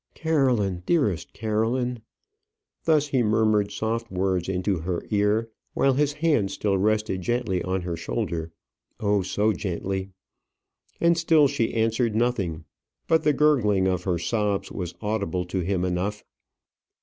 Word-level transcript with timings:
"Caroline; 0.15 0.81
dearest 0.87 1.31
Caroline!" 1.31 2.01
Thus 2.85 3.09
he 3.09 3.21
murmured 3.21 3.71
soft 3.71 4.11
words 4.11 4.49
into 4.49 4.79
her 4.79 5.03
ear, 5.11 5.51
while 5.75 5.93
his 5.93 6.13
hand 6.13 6.49
still 6.49 6.75
rested 6.75 7.21
gently 7.21 7.61
on 7.61 7.81
her 7.83 7.95
shoulder 7.95 8.51
oh, 8.99 9.21
so 9.21 9.53
gently! 9.53 10.09
And 10.99 11.15
still 11.19 11.47
she 11.47 11.75
answered 11.75 12.15
nothing, 12.15 12.65
but 13.07 13.21
the 13.23 13.31
gurgling 13.31 13.87
of 13.87 14.05
her 14.05 14.17
sobs 14.17 14.71
was 14.71 14.95
audible 15.01 15.45
to 15.45 15.59
him 15.59 15.85
enough. 15.85 16.23